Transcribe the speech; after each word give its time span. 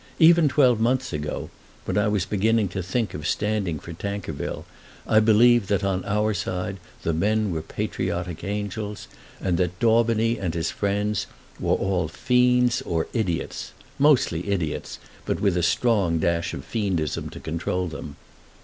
Even 0.17 0.49
twelve 0.49 0.79
months 0.79 1.13
ago, 1.13 1.51
when 1.85 1.95
I 1.95 2.07
was 2.07 2.25
beginning 2.25 2.69
to 2.69 2.81
think 2.81 3.13
of 3.13 3.27
standing 3.27 3.77
for 3.77 3.93
Tankerville, 3.93 4.65
I 5.05 5.19
believed 5.19 5.69
that 5.69 5.83
on 5.83 6.03
our 6.05 6.33
side 6.33 6.77
the 7.03 7.13
men 7.13 7.51
were 7.51 7.61
patriotic 7.61 8.43
angels, 8.43 9.07
and 9.39 9.59
that 9.59 9.77
Daubeny 9.79 10.39
and 10.39 10.55
his 10.55 10.71
friends 10.71 11.27
were 11.59 11.75
all 11.75 12.07
fiends 12.07 12.81
or 12.81 13.09
idiots, 13.13 13.73
mostly 13.99 14.47
idiots, 14.49 14.97
but 15.23 15.39
with 15.39 15.55
a 15.55 15.61
strong 15.61 16.17
dash 16.17 16.55
of 16.55 16.65
fiendism 16.65 17.29
to 17.29 17.39
control 17.39 17.87
them. 17.87 18.15